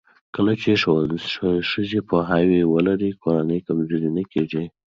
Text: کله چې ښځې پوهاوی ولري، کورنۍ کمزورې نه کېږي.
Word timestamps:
کله 0.35 0.53
چې 0.61 0.71
ښځې 1.71 1.99
پوهاوی 2.09 2.61
ولري، 2.73 3.09
کورنۍ 3.23 3.59
کمزورې 3.67 4.09
نه 4.17 4.23
کېږي. 4.31 4.63